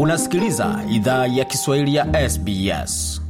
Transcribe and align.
Unasikiliza 0.00 0.84
idhaa 0.90 1.26
ya 1.26 1.44
Kiswahili 1.44 1.94
ya 1.94 2.30
SBS. 2.30 3.22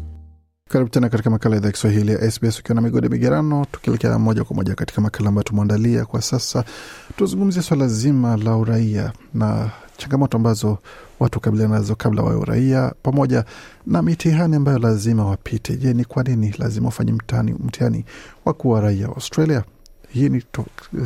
Karibu 0.69 0.91
tena 0.91 1.09
katika 1.09 1.31
makala 1.31 1.57
idhaa 1.57 1.67
ya 1.69 1.73
Kiswahili 1.73 2.13
ya 2.13 2.31
SBS 2.31 2.59
ukiwa 2.61 2.75
na 2.75 2.81
migode 2.81 3.09
migerano, 3.09 3.67
tukielekea 3.73 4.19
moja 4.19 4.45
kwa 4.45 4.57
moja 4.57 4.75
katika 4.75 5.01
makala 5.01 5.29
ambayo 5.29 5.43
tumeandalia 5.43 6.05
kwa 6.05 6.23
sasa. 6.23 6.65
Tuzungumzia 7.17 7.63
swala 7.63 7.89
zima 7.89 8.37
la 8.37 8.57
uraia 8.57 9.13
na 9.35 9.71
changamoto 9.97 10.37
ambazo 10.37 10.79
watu 11.21 11.41
kabiliana 11.41 11.75
nazo 11.75 11.95
kabla 11.95 12.23
wawe 12.23 12.37
uraia, 12.37 12.93
pamoja 13.03 13.45
na 13.87 14.03
mitihani 14.03 14.57
ambayo 14.57 14.79
lazima 14.79 15.27
wapite. 15.27 15.77
Je, 15.77 15.95
ni 15.95 16.05
kwa 16.05 16.23
nini 16.23 16.55
lazima 16.59 16.89
ufanye 16.89 17.13
mtihani 17.59 18.05
wa 18.45 18.55
kuwa 18.55 18.81
raia 18.81 19.09
wa 19.09 19.15
Australia? 19.15 19.65
Hii 20.09 20.29
ni 20.29 20.43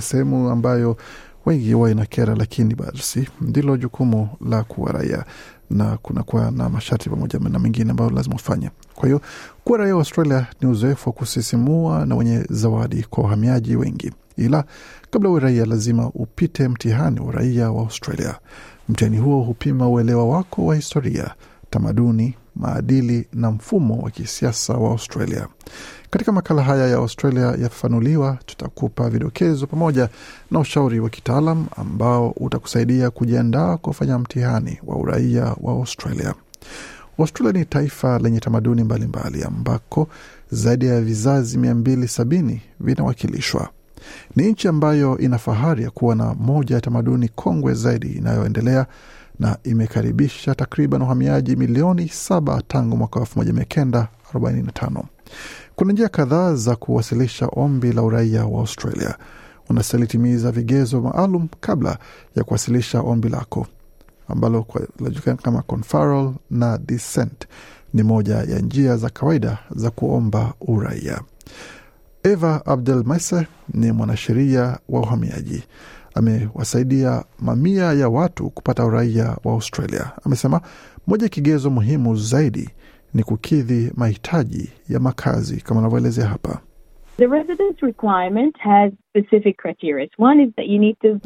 sehemu 0.00 0.50
ambayo 0.50 0.96
wengi 1.46 1.72
huwa 1.72 1.90
inakera, 1.90 2.34
lakini 2.34 2.74
basi 2.74 3.28
ndilo 3.40 3.76
jukumu 3.76 4.28
la 4.50 4.62
kuwa 4.64 4.92
raia 4.92 5.24
na 5.70 5.96
kunakuwa 5.96 6.50
na 6.50 6.68
masharti 6.68 7.10
pamoja 7.10 7.38
na 7.38 7.58
mengine 7.58 7.90
ambayo 7.90 8.10
lazima 8.10 8.34
ufanye. 8.34 8.70
Kwa 8.94 9.06
hiyo 9.08 9.20
kuwa 9.64 9.78
raia 9.78 9.94
wa 9.94 10.00
Australia 10.00 10.46
ni 10.60 10.68
uzoefu 10.68 11.08
wa 11.08 11.12
kusisimua 11.12 12.06
na 12.06 12.16
wenye 12.16 12.44
zawadi 12.50 13.02
kwa 13.02 13.24
wahamiaji 13.24 13.76
wengi, 13.76 14.12
ila 14.36 14.64
kabla 15.10 15.30
uwe 15.30 15.40
raia 15.40 15.64
lazima 15.66 16.06
upite 16.14 16.68
mtihani 16.68 17.20
wa 17.20 17.26
uraia 17.26 17.70
wa 17.70 17.80
Australia. 17.82 18.34
Mtihani 18.88 19.18
huo 19.18 19.40
hupima 19.42 19.88
uelewa 19.88 20.28
wako 20.28 20.66
wa 20.66 20.76
historia, 20.76 21.30
tamaduni, 21.70 22.34
maadili 22.56 23.26
na 23.32 23.50
mfumo 23.50 23.98
wa 23.98 24.10
kisiasa 24.10 24.74
wa 24.74 24.90
Australia. 24.90 25.46
Katika 26.10 26.32
makala 26.32 26.62
haya 26.62 26.86
ya 26.88 26.96
Australia 26.96 27.44
yafafanuliwa, 27.46 28.38
tutakupa 28.46 29.10
vidokezo 29.10 29.66
pamoja 29.66 30.08
na 30.50 30.58
ushauri 30.58 31.00
wa 31.00 31.10
kitaalam 31.10 31.66
ambao 31.76 32.30
utakusaidia 32.30 33.10
kujiandaa 33.10 33.76
kufanya 33.76 34.18
mtihani 34.18 34.78
wa 34.86 34.96
uraia 34.96 35.44
wa 35.60 35.72
Australia. 35.72 36.34
Australia 37.18 37.52
ni 37.52 37.64
taifa 37.64 38.18
lenye 38.18 38.40
tamaduni 38.40 38.84
mbalimbali 38.84 39.28
mbali, 39.38 39.44
ambako 39.44 40.08
zaidi 40.50 40.86
ya 40.86 41.00
vizazi 41.00 41.58
mia 41.58 41.74
mbili 41.74 42.08
sabini 42.08 42.62
vinawakilishwa. 42.80 43.68
Ni 44.36 44.52
nchi 44.52 44.68
ambayo 44.68 45.18
ina 45.18 45.38
fahari 45.38 45.82
ya 45.84 45.90
kuwa 45.90 46.14
na 46.14 46.34
moja 46.34 46.74
ya 46.74 46.80
tamaduni 46.80 47.28
kongwe 47.28 47.74
zaidi 47.74 48.08
inayoendelea 48.08 48.86
na 49.40 49.56
imekaribisha 49.64 50.54
takriban 50.54 51.02
wahamiaji 51.02 51.56
milioni 51.56 52.08
saba 52.08 52.62
tangu 52.68 52.96
mwaka 52.96 53.20
elfu 53.20 53.38
moja 53.38 53.52
mia 53.52 53.64
kenda 53.64 54.08
arobaini 54.30 54.62
na 54.62 54.72
tano. 54.72 55.04
Kuna 55.76 55.92
njia 55.92 56.08
kadhaa 56.08 56.54
za 56.54 56.76
kuwasilisha 56.76 57.46
ombi 57.46 57.92
la 57.92 58.02
uraia 58.02 58.46
wa 58.46 58.60
Australia. 58.60 59.14
Unastahili 59.68 60.08
timiza 60.08 60.50
vigezo 60.52 61.00
maalum 61.00 61.48
kabla 61.60 61.98
ya 62.36 62.44
kuwasilisha 62.44 63.00
ombi 63.00 63.28
lako 63.28 63.66
ambalo 64.28 64.66
linajulikana 64.98 65.36
kama 65.36 65.62
conferral 65.62 66.32
na 66.50 66.78
descent. 66.78 67.46
Ni 67.94 68.02
moja 68.02 68.34
ya 68.34 68.58
njia 68.58 68.96
za 68.96 69.10
kawaida 69.10 69.58
za 69.74 69.90
kuomba 69.90 70.52
uraia. 70.60 71.20
Eva 72.22 72.66
Abdel 72.66 73.02
Maise 73.04 73.46
ni 73.74 73.92
mwanasheria 73.92 74.78
wa 74.88 75.00
uhamiaji, 75.00 75.62
amewasaidia 76.14 77.24
mamia 77.38 77.92
ya 77.92 78.08
watu 78.08 78.50
kupata 78.50 78.84
uraia 78.84 79.36
wa 79.44 79.52
Australia. 79.52 80.10
Amesema 80.26 80.60
moja 81.06 81.22
ya 81.24 81.28
kigezo 81.28 81.70
muhimu 81.70 82.16
zaidi 82.16 82.70
ni 83.14 83.22
kukidhi 83.22 83.92
mahitaji 83.96 84.70
ya 84.88 85.00
makazi 85.00 85.60
kama 85.60 85.80
anavyoelezea 85.80 86.26
hapa. 86.26 86.60
The 87.16 87.26
residence 87.26 87.86
requirement 87.86 88.58
has 88.58 88.92
specific 89.10 89.56
criteria. 89.56 90.08
One 90.18 90.42
is 90.44 90.54
that 90.56 90.66
you 90.66 90.78
need 90.78 90.96
to 91.02 91.08
have 91.08 91.20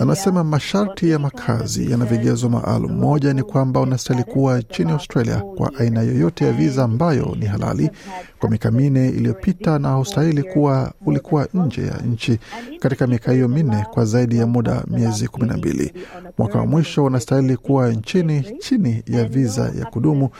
Anasema 0.00 0.44
masharti 0.44 1.10
ya 1.10 1.18
makazi 1.18 1.90
yana 1.90 2.04
vigezo 2.04 2.48
maalum. 2.48 2.92
Moja 2.92 3.32
ni 3.32 3.42
kwamba 3.42 3.80
unastahili 3.80 4.24
kuwa 4.24 4.58
nchini 4.58 4.90
Australia 4.92 5.36
kwa 5.40 5.72
aina 5.78 6.02
yoyote 6.02 6.44
ya 6.44 6.52
viza 6.52 6.84
ambayo 6.84 7.36
ni 7.40 7.46
halali 7.46 7.90
kwa 8.38 8.50
miaka 8.50 8.70
minne 8.70 9.08
iliyopita, 9.08 9.78
na 9.78 9.88
haustahili 9.88 10.42
kuwa 10.42 10.92
ulikuwa 11.06 11.48
nje 11.54 11.86
ya 11.86 11.96
nchi 11.96 12.38
katika 12.80 13.06
miaka 13.06 13.32
hiyo 13.32 13.48
minne 13.48 13.86
kwa 13.90 14.04
zaidi 14.04 14.38
ya 14.38 14.46
muda 14.46 14.84
miezi 14.86 15.28
kumi 15.28 15.46
na 15.48 15.56
mbili. 15.56 15.92
Mwaka 16.38 16.58
wa 16.58 16.66
mwisho 16.66 17.04
unastahili 17.04 17.56
kuwa 17.56 17.88
nchini 17.92 18.42
chini 18.58 19.02
ya 19.06 19.24
viza 19.24 19.62
ya 19.78 19.84
kudumu, 19.84 20.30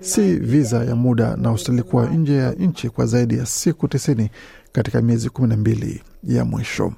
si 0.00 0.34
viza 0.36 0.84
ya 0.84 0.94
muda, 0.96 1.36
na 1.36 1.48
haustahili 1.48 1.82
kuwa 1.82 2.06
nje 2.06 2.36
ya 2.36 2.52
nchi 2.52 2.88
kwa 2.90 3.06
zaidi 3.06 3.38
ya 3.38 3.46
siku 3.46 3.88
tisini 3.88 4.30
katika 4.72 5.02
miezi 5.02 5.30
kumi 5.30 5.48
na 5.48 5.56
mbili 5.56 6.02
ya 6.24 6.44
mwisho. 6.44 6.92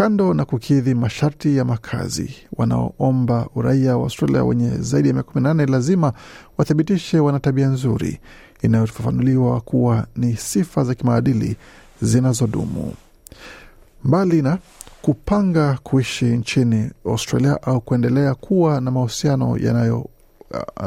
Kando 0.00 0.34
na 0.34 0.44
kukidhi 0.44 0.94
masharti 0.94 1.56
ya 1.56 1.64
makazi, 1.64 2.34
wanaoomba 2.52 3.48
uraia 3.54 3.96
wa 3.96 4.02
Australia 4.02 4.44
wenye 4.44 4.68
zaidi 4.70 5.08
ya 5.08 5.14
miaka 5.14 5.32
kumi 5.32 5.42
na 5.42 5.54
nane 5.54 5.72
lazima 5.72 6.12
wathibitishe 6.58 7.18
wana 7.20 7.40
tabia 7.40 7.66
nzuri. 7.68 8.20
Inayofafanuliwa 8.62 9.60
kuwa 9.60 10.06
ni 10.16 10.36
sifa 10.36 10.84
za 10.84 10.94
kimaadili 10.94 11.56
zinazodumu. 12.02 12.94
Mbali 14.04 14.42
na 14.42 14.58
kupanga 15.02 15.78
kuishi 15.82 16.24
nchini 16.24 16.90
Australia 17.06 17.62
au 17.62 17.80
kuendelea 17.80 18.34
kuwa 18.34 18.80
na 18.80 18.90
mahusiano 18.90 19.56
yanayo 19.58 20.08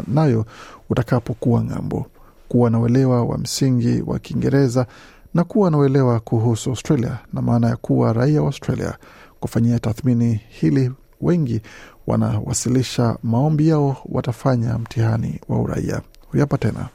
nayo 0.07 0.45
utakapokuwa 0.89 1.63
ng'ambo, 1.63 2.05
kuwa 2.47 2.69
na 2.69 2.79
uelewa 2.79 3.23
wa 3.23 3.37
msingi 3.37 4.01
wa 4.05 4.19
Kiingereza 4.19 4.87
na 5.33 5.43
kuwa 5.43 5.71
na 5.71 5.77
uelewa 5.77 6.19
kuhusu 6.19 6.69
Australia 6.69 7.17
na 7.33 7.41
maana 7.41 7.67
ya 7.69 7.75
kuwa 7.75 8.13
raia 8.13 8.41
wa 8.41 8.47
Australia. 8.47 8.97
Kufanyia 9.39 9.79
tathmini 9.79 10.39
hili, 10.49 10.91
wengi 11.21 11.61
wanawasilisha 12.07 13.17
maombi 13.23 13.67
yao, 13.67 13.97
watafanya 14.05 14.77
mtihani 14.77 15.39
wa 15.49 15.61
uraia. 15.61 16.01
Huyapa 16.31 16.57
tena 16.57 16.89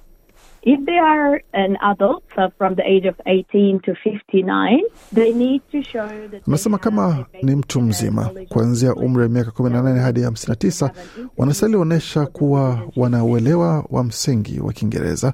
If 0.62 0.84
they 0.86 0.98
are 0.98 1.44
an 1.52 1.76
adult 1.80 2.22
so 2.34 2.50
from 2.58 2.74
the 2.76 2.82
age 2.82 3.08
of 3.08 3.14
18 3.26 3.80
to 3.80 3.92
59, 3.94 4.80
they 5.14 5.32
need 5.32 5.62
to 5.72 5.82
show 5.82 6.08
that 6.30 6.42
Anasema 6.48 6.78
kama 6.78 7.26
ni 7.42 7.56
mtu 7.56 7.80
mzima 7.80 8.30
kuanzia 8.48 8.94
umri 8.94 9.22
wa 9.22 9.28
miaka 9.28 9.50
18 9.50 9.98
hadi 9.98 10.20
59, 10.20 10.90
wanastahili 11.36 11.78
onyesha 11.78 12.26
kuwa 12.26 12.82
wana 12.96 13.24
uelewa 13.24 13.84
wa 13.90 14.04
msingi 14.04 14.60
wa 14.60 14.72
Kiingereza 14.72 15.32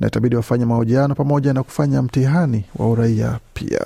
na 0.00 0.06
itabidi 0.06 0.36
wafanye 0.36 0.64
mahojiano 0.64 1.14
pamoja 1.14 1.52
na 1.52 1.62
kufanya 1.62 2.02
mtihani 2.02 2.64
wa 2.76 2.88
uraia 2.90 3.38
pia. 3.54 3.80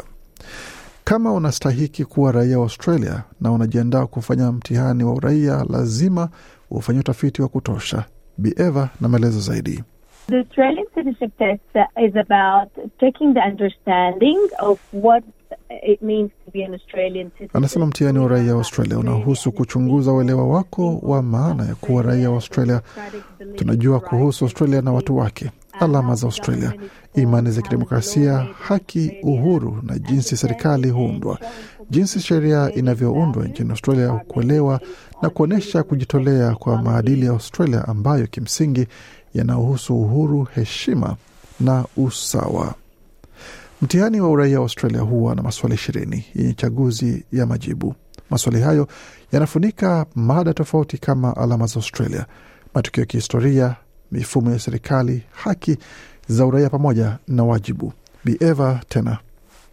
Kama 1.04 1.32
unastahiki 1.32 2.04
kuwa 2.04 2.32
raia 2.32 2.58
wa 2.58 2.64
Australia 2.64 3.22
na 3.40 3.52
unajiandaa 3.52 4.06
kufanya 4.06 4.52
mtihani 4.52 5.04
wa 5.04 5.12
uraia, 5.12 5.64
lazima 5.70 6.28
ufanye 6.70 7.00
utafiti 7.00 7.42
wa 7.42 7.48
kutosha. 7.48 8.04
Bi 8.38 8.54
Eva 8.56 8.88
na 9.00 9.08
maelezo 9.08 9.40
zaidi. 9.40 9.82
The 10.26 10.36
Australian 10.38 10.86
citizenship 10.94 11.38
test 11.38 11.62
uh, 11.74 12.04
is 12.04 12.16
about 12.16 12.68
checking 13.00 13.34
the 13.34 13.40
understanding 13.40 14.38
of 14.60 14.78
what 14.92 15.24
it 15.86 16.02
means 16.02 16.30
to 16.44 16.50
be 16.50 16.64
an 16.64 16.74
Australian 16.74 17.30
citizen. 17.30 17.50
Anasema 17.54 17.86
mtihani 17.86 18.18
wa 18.18 18.24
uraia 18.24 18.52
wa 18.52 18.58
Australia 18.58 18.98
unahusu 18.98 19.52
kuchunguza 19.52 20.12
uelewa 20.12 20.48
wako 20.48 20.98
wa 21.02 21.22
maana 21.22 21.66
ya 21.66 21.74
kuwa 21.74 22.02
raia 22.02 22.28
wa 22.30 22.34
Australia. 22.36 22.80
Tunajua 23.56 24.00
kuhusu 24.00 24.44
Australia 24.44 24.82
na 24.82 24.92
watu 24.92 25.16
wake, 25.16 25.50
alama 25.80 26.14
za 26.14 26.26
Australia, 26.26 26.72
imani 27.14 27.50
za 27.50 27.62
kidemokrasia, 27.62 28.46
haki, 28.60 29.12
uhuru 29.22 29.78
na 29.82 29.98
jinsi 29.98 30.36
serikali 30.36 30.90
huundwa, 30.90 31.38
jinsi 31.90 32.20
sheria 32.20 32.72
inavyoundwa 32.74 33.44
nchini 33.44 33.70
Australia, 33.70 34.08
kuelewa 34.28 34.80
na 35.22 35.30
kuonyesha 35.30 35.82
kujitolea 35.82 36.54
kwa 36.54 36.82
maadili 36.82 37.26
ya 37.26 37.32
Australia 37.32 37.88
ambayo 37.88 38.26
kimsingi 38.26 38.86
yanahusu 39.34 40.00
uhuru, 40.02 40.44
heshima 40.54 41.16
na 41.60 41.84
usawa. 41.96 42.74
Mtihani 43.82 44.20
wa 44.20 44.28
uraia 44.30 44.56
wa 44.58 44.62
Australia 44.62 45.00
huwa 45.00 45.34
na 45.34 45.42
maswali 45.42 45.74
ishirini 45.74 46.24
yenye 46.34 46.52
chaguzi 46.54 47.24
ya 47.32 47.46
majibu. 47.46 47.94
Maswali 48.30 48.60
hayo 48.60 48.88
yanafunika 49.32 50.06
mada 50.14 50.54
tofauti 50.54 50.98
kama 50.98 51.36
alama 51.36 51.66
za 51.66 51.74
Australia, 51.74 52.26
matukio 52.74 53.00
ya 53.00 53.06
kihistoria, 53.06 53.76
mifumo 54.12 54.50
ya 54.50 54.58
serikali, 54.58 55.22
haki 55.32 55.78
za 56.28 56.46
uraia 56.46 56.70
pamoja 56.70 57.18
na 57.28 57.44
wajibu. 57.44 57.92
Bi 58.24 58.36
Eva 58.40 58.80
tena 58.88 59.18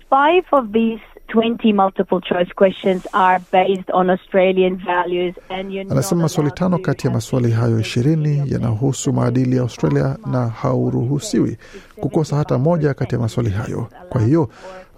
Five 0.09 0.45
of 0.51 0.71
these 0.71 1.01
20 1.33 1.73
multiple 1.73 2.21
choice 2.21 2.53
questions 2.55 3.07
are 3.13 3.39
based 3.51 3.89
on 3.93 4.09
Australian 4.09 4.75
values 4.77 5.35
and 5.49 5.71
you're 5.73 5.91
anasema 5.91 6.21
maswali 6.21 6.51
tano 6.51 6.77
kati 6.77 7.07
ya 7.07 7.13
maswali 7.13 7.51
hayo 7.51 7.79
ishirini 7.79 8.43
yanahusu 8.51 9.13
maadili 9.13 9.55
ya 9.55 9.61
Australia 9.61 10.17
na 10.31 10.47
hauruhusiwi 10.47 11.57
kukosa 11.95 12.35
hata 12.35 12.57
moja 12.57 12.93
kati 12.93 13.15
ya 13.15 13.21
maswali 13.21 13.49
hayo. 13.49 13.87
Kwa 14.09 14.21
hiyo 14.21 14.49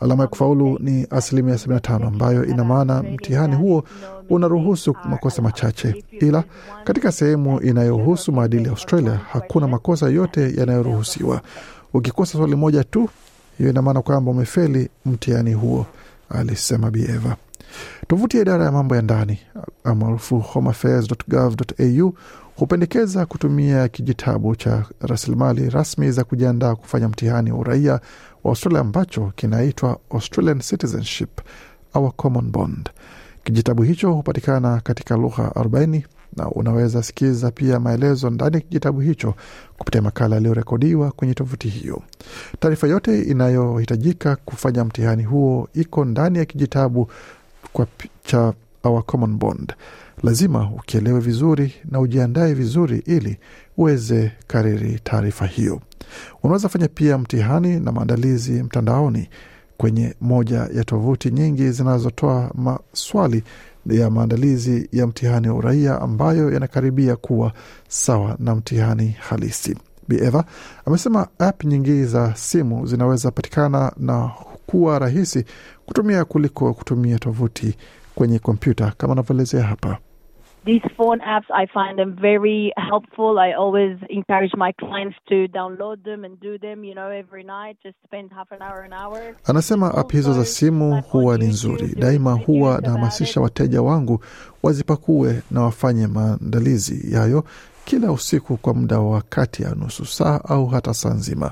alama 0.01 0.24
ya 0.24 0.27
kufaulu 0.27 0.77
ni 0.81 1.07
asilimia 1.09 1.56
75 1.56 2.07
ambayo 2.07 2.45
ina 2.45 2.63
maana 2.63 3.03
mtihani 3.03 3.56
huo 3.56 3.83
unaruhusu 4.30 4.95
makosa 5.09 5.41
machache, 5.41 6.03
ila 6.12 6.44
katika 6.83 7.12
sehemu 7.12 7.62
inayohusu 7.62 8.31
maadili 8.31 8.63
ya 8.63 8.69
Australia 8.69 9.19
hakuna 9.31 9.68
makosa 9.68 10.09
yote 10.09 10.53
yanayoruhusiwa. 10.57 11.41
Ukikosa 11.94 12.38
swali 12.38 12.56
moja 12.56 12.83
tu, 12.83 13.09
hiyo 13.57 13.69
ina 13.69 13.81
maana 13.81 14.01
kwamba 14.01 14.31
umefeli 14.31 14.89
mtihani 15.06 15.53
huo. 15.53 15.85
Alisema 16.29 16.91
Bieva. 16.91 17.35
Tovuti 18.07 18.38
ya 18.38 18.41
idara 18.41 18.65
ya 18.65 18.71
mambo 18.71 18.95
ya 18.95 19.01
ndani 19.01 19.39
maarufu 19.95 20.39
homeaffairs.gov.au 20.39 22.13
hupendekeza 22.56 23.25
kutumia 23.25 23.88
kijitabu 23.88 24.56
cha 24.56 24.85
rasilimali 25.01 25.69
rasmi 25.69 26.12
za 26.12 26.24
kujiandaa 26.24 26.75
kufanya 26.75 27.09
mtihani 27.09 27.51
wa 27.51 27.59
uraia 27.59 27.91
wa 28.44 28.50
Australia 28.51 28.79
ambacho 28.81 29.31
kinaitwa 29.35 30.00
Australian 30.09 30.59
Citizenship 30.59 31.41
Our 31.94 32.12
Common 32.15 32.51
Bond. 32.51 32.89
Kijitabu 33.44 33.83
hicho 33.83 34.13
hupatikana 34.13 34.80
katika 34.81 35.15
lugha 35.18 35.44
40 35.47 36.01
na 36.35 36.50
unaweza 36.50 37.03
sikiza 37.03 37.51
pia 37.51 37.79
maelezo 37.79 38.29
ndani 38.29 38.56
ya 38.56 38.62
kijitabu 38.62 39.00
hicho 39.01 39.33
kupitia 39.77 40.01
makala 40.01 40.35
yaliyorekodiwa 40.35 41.12
kwenye 41.12 41.33
tovuti 41.33 41.69
hiyo. 41.69 42.01
Taarifa 42.59 42.88
yote 42.88 43.21
inayohitajika 43.21 44.35
kufanya 44.35 44.85
mtihani 44.85 45.24
huo 45.24 45.69
iko 45.74 46.06
ndani 46.06 46.38
ya 46.38 46.45
kijitabu 46.45 47.09
kwa 47.74 47.88
cha 48.24 48.53
Our 48.83 49.03
Common 49.06 49.38
Bond. 49.38 49.74
Lazima 50.24 50.71
ukielewe 50.75 51.19
vizuri 51.19 51.74
na 51.91 52.00
ujiandae 52.00 52.53
vizuri 52.53 53.03
ili 53.06 53.38
uweze 53.77 54.31
kariri 54.47 55.00
taarifa 55.03 55.45
hiyo. 55.45 55.81
Unaweza 56.44 56.69
fanya 56.69 56.88
pia 56.88 57.18
mtihani 57.18 57.80
na 57.80 57.91
maandalizi 57.91 58.63
mtandaoni 58.63 59.30
kwenye 59.77 60.15
moja 60.21 60.57
ya 60.73 60.83
tovuti 60.83 61.31
nyingi 61.31 61.71
zinazotoa 61.71 62.51
maswali 62.53 63.44
ya 63.89 64.09
maandalizi 64.09 64.89
ya 64.91 65.07
mtihani 65.07 65.49
wa 65.49 65.55
uraia 65.55 66.01
ambayo 66.01 66.51
yanakaribia 66.53 67.15
kuwa 67.15 67.53
sawa 67.87 68.35
na 68.39 68.55
mtihani 68.55 69.15
halisi. 69.19 69.77
Bieva 70.07 70.45
amesema 70.85 71.27
app 71.39 71.63
nyingi 71.63 72.05
za 72.05 72.35
simu 72.35 72.85
zinaweza 72.85 73.31
patikana 73.31 73.91
na 73.97 74.31
kuwa 74.65 74.99
rahisi 74.99 75.45
kutumia 75.85 76.25
kuliko 76.25 76.73
kutumia 76.73 77.19
tovuti 77.19 77.75
kwenye 78.15 78.39
kompyuta 78.39 78.93
kama 78.97 79.13
anavyoelezea 79.13 79.63
hapa. 79.63 79.97
These 80.65 80.81
phone 80.98 81.19
apps, 81.21 81.45
I 81.50 81.65
find 81.68 81.98
them 81.98 82.18
very 82.21 82.74
helpful. 82.77 83.39
I 83.39 83.54
always 83.54 83.98
encourage 84.09 84.51
my 84.57 84.74
clients 84.74 85.15
to 85.30 85.48
download 85.48 86.04
them 86.04 86.25
and 86.25 86.38
do 86.42 86.57
them, 86.57 86.83
you 86.83 86.94
know, 86.94 87.09
every 87.09 87.44
night. 87.44 87.77
Just 87.83 87.95
spend 88.04 88.31
half 88.33 88.51
an 88.51 88.62
hour, 88.62 88.81
an 88.81 88.92
hour. 88.94 89.36
Anasema 89.45 89.94
app 89.98 90.12
hizo 90.12 90.33
za 90.33 90.45
simu 90.45 91.01
huwa 91.01 91.38
ni 91.38 91.45
nzuri 91.45 91.95
daima. 92.00 92.33
Huwa 92.33 92.81
nahamasisha 92.81 93.42
wateja 93.42 93.81
wangu 93.81 94.24
wazipakue 94.63 95.42
na 95.51 95.62
wafanye 95.62 96.07
maandalizi 96.07 97.13
yayo 97.15 97.44
kila 97.86 98.12
usiku 98.12 98.57
kwa 98.57 98.74
muda 98.74 99.00
wa 99.00 99.21
kati 99.21 99.63
ya 99.63 99.75
nusu 99.75 100.06
saa 100.06 100.39
au 100.48 100.68
hata 100.68 100.94
saa 100.94 101.13
nzima. 101.13 101.51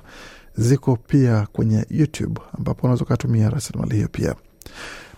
Ziko 0.54 0.96
pia 1.07 1.48
kwenye 1.54 1.86
YouTube 1.90 2.42
ambapo 2.57 2.81
unaweza 2.84 3.04
ukatumia 3.06 3.50
rasilimali 3.50 3.96
hiyo 3.96 4.07
pia. 4.12 4.36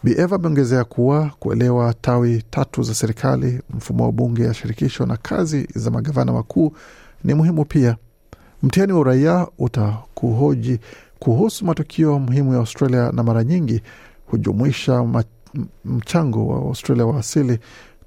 Bieva 0.03 0.35
ameongezea 0.35 0.83
kuwa 0.83 1.31
kuelewa 1.39 1.93
tawi 1.93 2.43
tatu 2.49 2.83
za 2.83 2.93
serikali, 2.93 3.61
mfumo 3.69 4.03
wa 4.05 4.11
bunge 4.11 4.43
ya 4.43 4.53
shirikisho 4.53 5.05
na 5.05 5.17
kazi 5.17 5.67
za 5.75 5.91
magavana 5.91 6.31
wakuu 6.33 6.73
ni 7.23 7.33
muhimu 7.33 7.65
pia. 7.65 7.95
Mtihani 8.63 8.93
wa 8.93 8.99
uraia 8.99 9.47
utakuhoji 9.57 10.79
kuhusu 11.19 11.65
matukio 11.65 12.19
muhimu 12.19 12.53
ya 12.53 12.59
Australia 12.59 13.11
na 13.11 13.23
mara 13.23 13.43
nyingi 13.43 13.81
hujumuisha 14.25 15.05
mchango 15.85 16.47
wa 16.47 16.57
Australia 16.57 17.05
wa 17.05 17.19
asili 17.19 17.59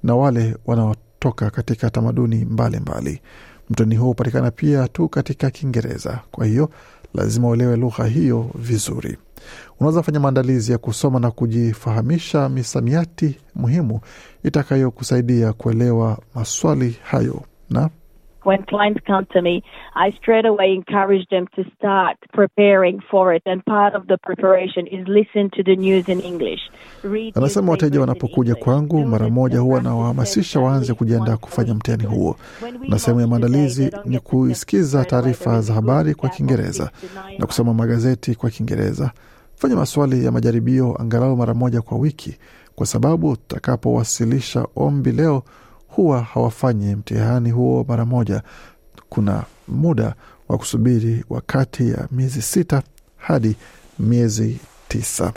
na 0.03 0.15
wale 0.15 0.57
wanaotoka 0.65 1.49
katika 1.49 1.89
tamaduni 1.89 2.45
mbalimbali. 2.45 3.21
Mtihani 3.69 3.95
huo 3.95 4.07
hupatikana 4.07 4.51
pia 4.51 4.87
tu 4.87 5.09
katika 5.09 5.49
Kiingereza, 5.51 6.19
kwa 6.31 6.45
hiyo 6.45 6.69
lazima 7.13 7.47
uelewe 7.47 7.75
lugha 7.77 8.05
hiyo 8.05 8.49
vizuri. 8.55 9.17
Unaweza 9.79 10.03
fanya 10.03 10.19
maandalizi 10.19 10.71
ya 10.71 10.77
kusoma 10.77 11.19
na 11.19 11.31
kujifahamisha 11.31 12.49
misamiati 12.49 13.37
muhimu 13.55 13.99
itakayokusaidia 14.43 15.53
kuelewa 15.53 16.17
maswali 16.35 16.95
hayo 17.03 17.41
na 17.69 17.89
When 18.43 18.63
clients 18.63 19.01
come 19.05 19.27
to 19.33 19.41
me, 19.41 19.61
I 19.95 20.11
straight 20.19 20.45
away 20.45 20.73
encourage 20.73 21.27
them 21.29 21.45
to 21.55 21.63
start 21.77 22.17
preparing 22.33 22.99
for 23.11 23.33
it. 23.35 23.43
And 23.45 23.63
part 23.65 23.93
of 23.93 24.07
the 24.07 24.17
preparation 24.17 24.87
is 24.87 25.07
listen 25.07 25.51
to 25.51 25.61
the 25.63 25.75
news 25.75 26.09
in 26.09 26.19
English. 26.21 26.59
Read 27.03 27.33
Anasema 27.37 27.71
wateja 27.71 27.99
wanapokuja 28.01 28.55
kwangu, 28.55 29.05
mara 29.05 29.29
moja 29.29 29.59
huwa 29.59 29.81
nawahamasisha 29.81 30.59
waanze 30.59 30.93
kujiandaa 30.93 31.37
kufanya 31.37 31.73
mtihani 31.73 32.03
huo, 32.05 32.35
na 32.87 32.99
sehemu 32.99 33.21
ya 33.21 33.27
maandalizi 33.27 33.91
ni 34.05 34.19
kuisikiza 34.19 35.05
taarifa 35.05 35.61
za 35.61 35.73
habari 35.73 36.15
kwa 36.15 36.29
Kiingereza 36.29 36.91
na 37.39 37.45
kusoma 37.45 37.73
magazeti 37.73 38.35
kwa 38.35 38.49
Kiingereza. 38.49 39.11
Fanya 39.61 39.75
maswali 39.75 40.25
ya 40.25 40.31
majaribio 40.31 41.01
angalau 41.01 41.37
mara 41.37 41.53
moja 41.53 41.81
kwa 41.81 41.97
wiki, 41.97 42.37
kwa 42.75 42.85
sababu 42.87 43.29
utakapowasilisha 43.29 44.67
ombi 44.75 45.11
leo 45.11 45.43
huwa 45.87 46.21
hawafanyi 46.23 46.95
mtihani 46.95 47.51
huo 47.51 47.85
mara 47.87 48.05
moja. 48.05 48.41
Kuna 49.09 49.43
muda 49.67 50.15
wa 50.49 50.57
kusubiri 50.57 51.25
wakati 51.29 51.89
ya 51.89 52.07
miezi 52.11 52.41
sita 52.41 52.83
hadi 53.17 53.55
miezi 53.99 54.59
tisa. 54.87 55.33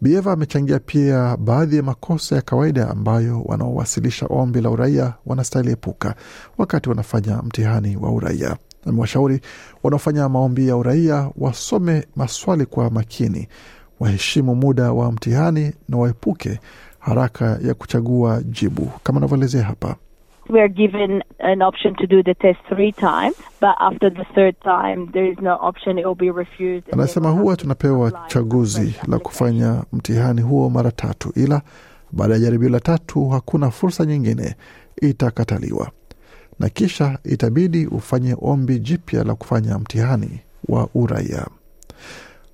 Bieva 0.00 0.32
amechangia 0.32 0.78
pia 0.78 1.36
baadhi 1.36 1.76
ya 1.76 1.82
makosa 1.82 2.36
ya 2.36 2.42
kawaida 2.42 2.90
ambayo 2.90 3.42
wanaowasilisha 3.42 4.26
ombi 4.26 4.60
la 4.60 4.70
uraia 4.70 5.14
wanastahili 5.26 5.72
epuka 5.72 6.14
wakati 6.58 6.88
wanafanya 6.88 7.36
mtihani 7.42 7.96
wa 7.96 8.12
uraia. 8.12 8.56
Amewashauri 8.86 9.40
wanaofanya 9.82 10.28
maombi 10.28 10.68
ya 10.68 10.76
uraia 10.76 11.30
wasome 11.38 12.06
maswali 12.16 12.66
kwa 12.66 12.90
makini, 12.90 13.48
waheshimu 14.00 14.54
muda 14.54 14.92
wa 14.92 15.12
mtihani 15.12 15.72
na 15.88 15.96
waepuke 15.96 16.60
haraka 16.98 17.58
ya 17.62 17.74
kuchagua 17.74 18.42
jibu 18.42 18.90
kama 19.02 19.18
anavyoelezea 19.18 19.62
hapa. 19.64 19.96
We 20.48 20.60
are 20.60 20.68
given 20.68 21.22
an 21.38 21.62
option 21.62 21.94
to 21.94 22.06
do 22.06 22.22
the 22.22 22.34
test 22.34 22.60
three 22.68 22.92
times, 22.92 23.34
but 23.60 23.70
after 23.78 24.14
the 24.14 24.24
third 24.34 24.54
time 24.62 25.06
there 25.12 25.28
is 25.32 25.38
no 25.38 25.56
option, 25.60 25.98
it 25.98 26.04
will 26.06 26.14
be 26.14 26.30
refused. 26.32 26.84
Anasema 26.92 27.30
huwa 27.30 27.56
tunapewa 27.56 28.12
chaguzi 28.26 28.94
la 29.08 29.18
kufanya 29.18 29.82
mtihani 29.92 30.42
huo 30.42 30.70
mara 30.70 30.90
tatu, 30.90 31.32
ila 31.36 31.62
baada 32.12 32.34
ya 32.34 32.40
jaribio 32.40 32.68
la 32.68 32.80
tatu 32.80 33.28
hakuna 33.28 33.70
fursa 33.70 34.04
nyingine, 34.06 34.54
itakataliwa 35.02 35.90
na 36.58 36.68
kisha 36.68 37.18
itabidi 37.24 37.86
ufanye 37.86 38.36
ombi 38.40 38.78
jipya 38.78 39.24
la 39.24 39.34
kufanya 39.34 39.78
mtihani 39.78 40.40
wa 40.68 40.88
uraia. 40.94 41.46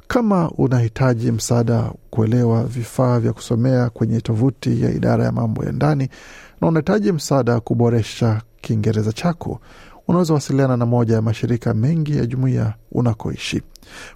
Kama 0.08 0.50
unahitaji 0.50 1.32
msaada 1.32 1.93
kuelewa 2.11 2.64
vifaa 2.64 3.19
vya 3.20 3.32
kusomea 3.32 3.91
kwenye 3.91 4.20
tovuti 4.20 4.82
ya 4.82 4.91
idara 4.91 5.25
ya 5.25 5.32
mambo 5.32 5.64
ya 5.64 5.73
ndani 5.73 6.09
na 6.61 6.69
unahitaji 6.69 7.12
msaada 7.12 7.61
kuboresha 7.61 8.42
Kiingereza 8.61 9.12
chako, 9.12 9.61
unaweza 10.09 10.35
wasiliana 10.35 10.76
na 10.76 10.87
moja 10.87 11.14
ya 11.14 11.23
mashirika 11.23 11.75
mengi 11.75 12.16
ya 12.19 12.26
jumuiya 12.26 12.75
unakoishi. 12.92 13.62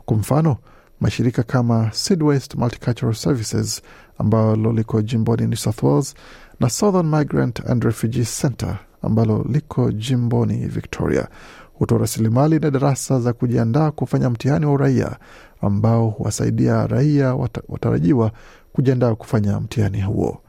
Kwa 0.04 0.16
mfano, 0.16 0.56
mashirika 1.00 1.42
kama 1.42 1.90
Sidwest 1.92 2.54
Multicultural 2.54 3.14
Services 3.14 3.82
ambalo 4.18 4.72
liko 4.72 5.02
jimboni 5.02 5.46
New 5.46 5.56
South 5.56 5.82
Wales 5.82 6.14
na 6.60 6.70
Southern 6.70 7.06
Migrant 7.18 7.60
and 7.70 7.84
Refugee 7.84 8.24
Center 8.40 8.78
ambalo 9.04 9.46
liko 9.52 9.92
jimboni 9.92 10.56
Victoria 10.56 11.28
hutoa 11.74 11.98
rasilimali 11.98 12.58
na 12.58 12.70
darasa 12.70 13.20
za 13.20 13.32
kujiandaa 13.32 13.90
kufanya 13.90 14.30
mtihani 14.30 14.66
wa 14.66 14.72
uraia 14.72 15.16
ambao 15.60 16.08
huwasaidia 16.08 16.86
raia 16.86 17.34
wata- 17.34 17.62
watarajiwa 17.68 18.32
kujiandaa 18.72 19.14
kufanya 19.14 19.60
mtihani 19.60 20.00
huo. 20.02 20.40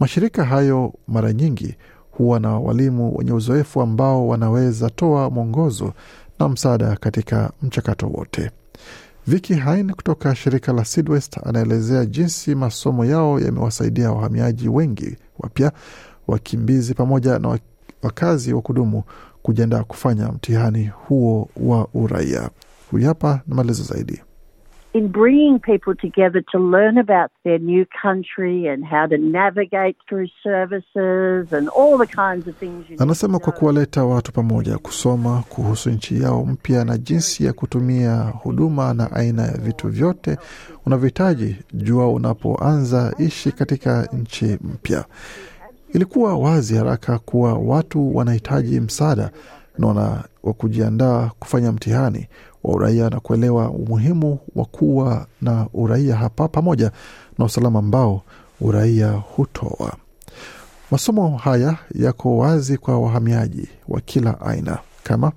Mashirika 0.00 0.44
hayo 0.44 0.94
mara 1.08 1.32
nyingi 1.32 1.76
huwa 2.10 2.40
na 2.40 2.58
walimu 2.58 3.16
wenye 3.18 3.32
uzoefu 3.32 3.80
ambao 3.82 4.28
wanaweza 4.28 4.90
toa 4.90 5.30
mwongozo 5.30 5.92
na 6.38 6.48
msaada 6.48 6.96
katika 6.96 7.50
mchakato 7.62 8.06
wote. 8.06 8.50
Vicky 9.26 9.54
Hain 9.54 9.92
kutoka 9.92 10.34
shirika 10.34 10.72
la 10.72 10.84
Sidwest 10.84 11.38
anaelezea 11.46 12.06
jinsi 12.06 12.54
masomo 12.54 13.04
yao 13.04 13.40
yamewasaidia 13.40 14.12
wahamiaji 14.12 14.68
wengi 14.68 15.16
wapya, 15.38 15.72
wakimbizi 16.28 16.94
pamoja 16.94 17.38
na 17.38 17.48
wakazi 18.02 18.52
wa 18.54 18.62
kudumu 18.62 19.02
kujiandaa 19.42 19.84
kufanya 19.84 20.28
mtihani 20.28 20.86
huo 20.94 21.48
wa 21.56 21.88
uraia. 21.94 22.50
Huyu 22.90 23.06
hapa 23.06 23.40
na 23.46 23.54
maelezo 23.54 23.82
zaidi. 23.82 24.22
in 24.94 25.08
bringing 25.08 25.58
people 25.58 25.94
together 25.94 26.42
to 26.52 26.58
learn 26.58 26.98
about 26.98 27.30
their 27.44 27.58
new 27.60 27.84
country 28.02 28.68
and 28.68 28.84
how 28.84 29.06
to 29.06 29.16
navigate 29.18 29.96
through 30.08 30.28
services 30.42 31.52
and 31.52 31.68
all 31.68 31.98
the 31.98 32.06
kinds 32.06 32.48
of 32.48 32.56
things 32.56 32.90
you 32.90 32.96
Anasema 33.02 33.38
kwa 33.38 33.52
kuwaleta 33.52 34.04
watu 34.04 34.32
pamoja 34.32 34.78
kusoma 34.78 35.42
kuhusu 35.48 35.90
nchi 35.90 36.22
yao 36.22 36.44
mpya 36.46 36.84
na 36.84 36.98
jinsi 36.98 37.44
ya 37.44 37.52
kutumia 37.52 38.16
huduma 38.22 38.94
na 38.94 39.12
aina 39.12 39.42
ya 39.42 39.56
vitu 39.56 39.88
vyote 39.88 40.38
unavyohitaji 40.86 41.56
jua 41.74 42.08
unapoanza 42.12 43.14
ishi 43.18 43.52
katika 43.52 44.08
nchi 44.12 44.44
mpya. 44.44 45.04
Ilikuwa 45.94 46.38
wazi 46.38 46.76
haraka 46.76 47.18
kuwa 47.18 47.54
watu 47.54 48.16
wanahitaji 48.16 48.80
msaada 48.80 49.30
naona 49.78 50.24
wa 50.42 50.52
kujiandaa 50.52 51.30
kufanya 51.38 51.72
mtihani 51.72 52.28
wa 52.64 52.74
uraia 52.74 53.10
na 53.10 53.20
kuelewa 53.20 53.70
umuhimu 53.70 54.38
wa 54.56 54.64
kuwa 54.64 55.26
na 55.42 55.66
uraia 55.74 56.16
hapa 56.16 56.48
pamoja 56.48 56.90
na 57.38 57.44
usalama 57.44 57.78
ambao 57.78 58.22
uraia 58.60 59.10
hutoa. 59.10 59.92
Masomo 60.90 61.36
haya 61.36 61.76
yako 61.94 62.36
wazi 62.38 62.78
kwa 62.78 62.98
wahamiaji 62.98 63.68
wa 63.88 64.00
kila 64.00 64.40
aina 64.40 64.78
kama 65.02 65.32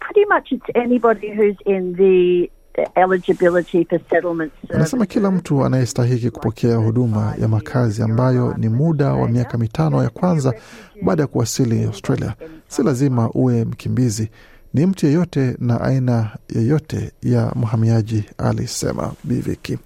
Pretty 0.00 0.24
much 0.34 0.52
it's 0.52 0.76
anybody 0.76 1.28
who's 1.32 1.56
in 1.66 1.96
the 1.96 2.50
eligibility 2.94 3.84
for 3.84 4.00
settlement 4.10 4.52
Anasema 4.74 5.06
kila 5.06 5.30
mtu 5.30 5.64
anayestahiki 5.64 6.30
kupokea 6.30 6.76
huduma 6.76 7.34
ya 7.40 7.48
makazi 7.48 8.02
ambayo 8.02 8.54
ni 8.58 8.68
muda 8.68 9.12
wa 9.12 9.28
miaka 9.28 9.58
mitano 9.58 10.02
ya 10.02 10.10
kwanza 10.10 10.54
baada 11.02 11.22
ya 11.22 11.26
kuwasili 11.26 11.84
Australia. 11.84 12.34
Si 12.68 12.82
lazima 12.82 13.30
uwe 13.30 13.64
mkimbizi, 13.64 14.30
ni 14.74 14.86
mtu 14.86 15.06
yeyote 15.06 15.56
na 15.58 15.80
aina 15.80 16.30
yeyote 16.54 17.12
ya 17.22 17.52
mhamiaji, 17.56 18.24
alisema 18.38 19.12
Biviki. 19.24 19.78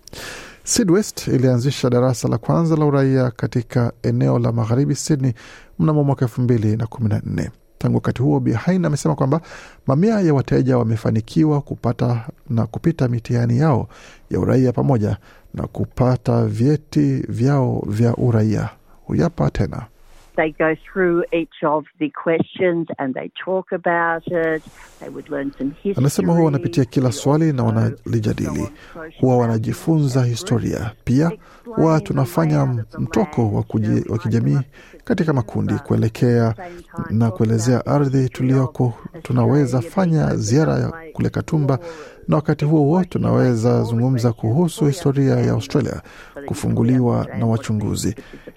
Sydwest 0.64 1.26
ilianzisha 1.28 1.90
darasa 1.90 2.28
la 2.28 2.38
kwanza 2.38 2.76
la 2.76 2.84
uraia 2.84 3.30
katika 3.30 3.92
eneo 4.02 4.38
la 4.38 4.52
magharibi 4.52 4.94
Sydney 4.94 5.32
mnamo 5.78 6.04
mwaka 6.04 6.24
elfu 6.24 6.40
mbili 6.40 6.76
na 6.76 6.86
kumi 6.86 7.08
na 7.08 7.22
nne. 7.26 7.50
Tangu 7.80 7.94
wakati 7.96 8.22
huo, 8.22 8.40
Behind 8.40 8.86
amesema 8.86 9.14
kwamba 9.14 9.40
mamia 9.86 10.20
ya 10.20 10.34
wateja 10.34 10.78
wamefanikiwa 10.78 11.60
kupata 11.60 12.26
na 12.50 12.66
kupita 12.66 13.08
mitihani 13.08 13.58
yao 13.58 13.88
ya 14.30 14.40
uraia 14.40 14.72
pamoja 14.72 15.16
na 15.54 15.66
kupata 15.66 16.44
vyeti 16.46 17.24
vyao 17.28 17.82
vya 17.86 18.16
uraia. 18.16 18.68
Huyapa 19.06 19.50
tena. 19.50 19.82
They 20.36 20.52
go 20.52 20.74
through 20.92 21.24
each 21.32 21.62
of 21.62 21.84
the 21.98 22.10
questions 22.24 22.86
and 22.98 23.14
they 23.14 23.30
talk 23.44 23.72
about 23.72 24.22
it. 24.26 24.62
They 25.00 25.08
would 25.08 25.28
learn 25.30 25.52
some 25.58 25.70
history. 25.70 25.94
Anasema 25.96 26.32
huwa 26.32 26.44
wanapitia 26.44 26.84
kila 26.84 27.12
swali 27.12 27.52
na 27.52 27.64
wanalijadili, 27.64 28.68
huwa 29.20 29.36
wanajifunza 29.38 30.24
historia. 30.24 30.90
Pia 31.04 31.30
huwa 31.64 32.00
tunafanya 32.00 32.84
mtoko 32.98 33.64
wa, 34.08 34.18
kijamii 34.18 34.58
katika 35.04 35.32
makundi 35.32 35.74
kuelekea 35.74 36.54
na 37.10 37.30
kuelezea 37.30 37.86
ardhi 37.86 38.28
tuliyoko. 38.28 38.94
Tunaweza 39.22 39.80
fanya 39.80 40.36
ziara 40.36 40.78
ya 40.78 40.92
kule 41.12 41.28
Katumba, 41.30 41.78
na 42.30 42.36
wakati 42.36 42.64
huo 42.64 42.80
huo 42.80 43.04
tunaweza 43.04 43.82
zungumza 43.82 44.32
kuhusu 44.32 44.86
historia 44.86 45.34
ya 45.36 45.52
Australia 45.52 46.02
kufunguliwa 46.46 47.26
na 47.38 47.46
wachunguzi. 47.46 48.14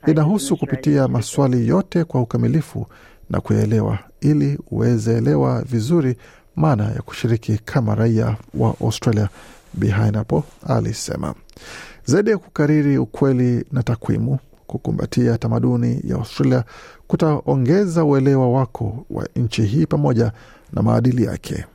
Inahusu 0.07 0.57
kupitia 0.57 1.07
maswali 1.07 1.67
yote 1.67 2.03
kwa 2.03 2.21
ukamilifu 2.21 2.87
na 3.29 3.41
kuyaelewa, 3.41 3.99
ili 4.21 4.59
uweze 4.71 5.17
elewa 5.17 5.61
vizuri 5.61 6.15
maana 6.55 6.83
ya 6.83 7.01
kushiriki 7.01 7.57
kama 7.65 7.95
raia 7.95 8.37
wa 8.53 8.75
Australia. 8.81 9.29
Behind 9.73 10.15
hapo 10.15 10.43
alisema 10.67 11.33
zaidi 12.05 12.29
ya 12.29 12.37
kukariri 12.37 12.97
ukweli 12.97 13.65
na 13.71 13.83
takwimu, 13.83 14.39
kukumbatia 14.67 15.37
tamaduni 15.37 16.01
ya 16.03 16.15
Australia 16.15 16.63
kutaongeza 17.07 18.05
uelewa 18.05 18.51
wako 18.51 19.05
wa 19.09 19.27
nchi 19.35 19.61
hii 19.63 19.85
pamoja 19.85 20.31
na 20.73 20.81
maadili 20.81 21.23
yake. 21.23 21.65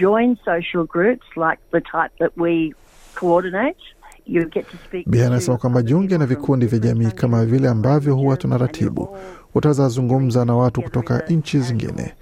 Join 0.00 0.36
social 0.44 0.84
groups 0.86 1.26
like 1.36 1.58
the 1.72 1.80
type 1.80 2.12
that 2.18 2.32
we 2.36 2.74
coordinate. 3.14 3.76
Anasema 5.26 5.56
kwamba 5.56 5.82
jiunge 5.82 6.18
na 6.18 6.26
vikundi 6.26 6.66
vya 6.66 6.78
jamii 6.78 7.10
kama 7.10 7.44
vile 7.44 7.68
ambavyo 7.68 8.14
huwa 8.14 8.36
tunaratibu. 8.36 9.16
Utaweza 9.54 9.88
zungumza 9.88 10.44
na 10.44 10.54
watu 10.56 10.82
kutoka 10.82 11.18
nchi 11.18 11.58
zingine 11.60 12.14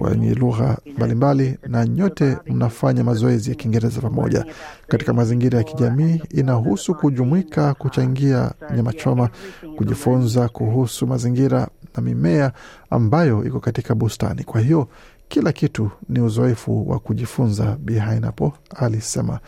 wenye 0.00 0.34
lugha 0.34 0.78
mbalimbali, 0.96 1.58
na 1.68 1.86
nyote 1.86 2.38
mnafanya 2.46 3.04
mazoezi 3.04 3.50
ya 3.50 3.56
Kiingereza 3.56 4.00
pamoja. 4.00 4.44
katika 4.88 5.12
mazingira 5.12 5.58
ya 5.58 5.64
kijamii. 5.64 6.22
Inahusu 6.30 6.94
kujumuika, 6.94 7.74
kuchangia 7.74 8.52
nyama 8.76 8.92
choma, 8.92 9.28
kujifunza 9.76 10.48
kuhusu 10.48 11.06
mazingira 11.06 11.68
na 11.96 12.02
mimea 12.02 12.52
ambayo 12.90 13.44
iko 13.44 13.60
katika 13.60 13.94
bustani. 13.94 14.44
Kwa 14.44 14.60
hiyo 14.60 14.88
kila 15.32 15.52
kitu 15.52 15.90
ni 16.08 16.20
uzoefu 16.20 16.90
wa 16.90 16.98
kujifunza. 16.98 17.76
Behind 17.80 18.24
hapo 18.24 18.52
alisema 18.76 19.40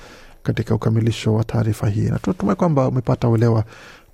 katika 0.42 0.74
ukamilisho 0.74 1.34
wa 1.34 1.44
taarifa 1.44 1.88
hii, 1.88 2.08
na 2.08 2.18
tunatumai 2.18 2.56
kwamba 2.56 2.88
umepata 2.88 3.28
uelewa 3.28 3.64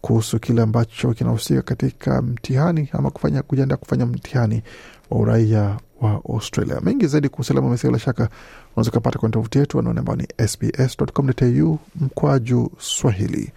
kuhusu 0.00 0.38
kile 0.38 0.62
ambacho 0.62 1.12
kinahusika 1.14 1.62
katika 1.62 2.22
mtihani 2.22 2.88
ama 2.92 3.10
kufanya 3.10 3.42
kujiandaa 3.42 3.76
kufanya 3.76 4.06
mtihani 4.06 4.62
wa 5.10 5.18
uraia 5.18 5.76
wa 6.00 6.10
Australia. 6.28 6.80
Mengi 6.80 7.06
zaidi 7.06 7.28
kuhusu 7.28 7.52
alama 7.52 7.76
bila 7.82 7.98
shaka 7.98 8.28
unaweza 8.76 8.90
ukapata 8.90 9.18
kwenye 9.18 9.32
tovuti 9.32 9.58
yetu 9.58 9.78
anaone 9.78 9.98
ambao 10.00 10.16
ni 10.16 10.26
sbs.com.au 10.48 11.78
mkwaju 12.00 12.72
Swahili. 12.78 13.52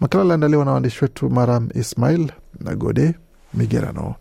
Makala 0.00 0.24
aliandaliwa 0.24 0.64
na 0.64 0.70
waandishi 0.72 1.04
wetu 1.04 1.30
Maram 1.30 1.68
Ismail 1.74 2.32
na 2.60 2.74
Gode 2.76 3.14
Migerano. 3.54 4.14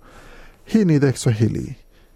Hii 0.65 0.85
ni 0.85 0.95
idhaa 0.95 1.11
Kiswahili 1.11 1.75